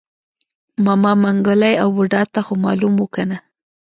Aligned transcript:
ماما 0.85 1.11
منګلی 1.23 1.73
او 1.83 1.89
بوډا 1.95 2.21
ته 2.33 2.39
خومالوم 2.47 2.95
و 2.99 3.07
کنه. 3.15 3.37